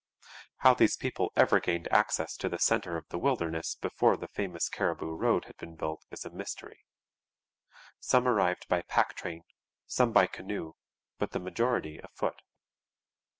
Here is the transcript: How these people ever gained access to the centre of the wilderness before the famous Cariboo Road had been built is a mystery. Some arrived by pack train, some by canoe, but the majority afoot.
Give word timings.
How 0.61 0.73
these 0.73 0.97
people 0.97 1.31
ever 1.35 1.59
gained 1.59 1.87
access 1.93 2.35
to 2.37 2.49
the 2.49 2.57
centre 2.57 2.97
of 2.97 3.07
the 3.09 3.19
wilderness 3.19 3.75
before 3.75 4.17
the 4.17 4.27
famous 4.27 4.67
Cariboo 4.67 5.11
Road 5.15 5.45
had 5.45 5.57
been 5.57 5.75
built 5.75 6.05
is 6.09 6.25
a 6.25 6.31
mystery. 6.31 6.83
Some 7.99 8.27
arrived 8.27 8.67
by 8.67 8.81
pack 8.81 9.13
train, 9.13 9.43
some 9.85 10.11
by 10.11 10.25
canoe, 10.25 10.73
but 11.19 11.33
the 11.33 11.39
majority 11.39 11.99
afoot. 12.03 12.41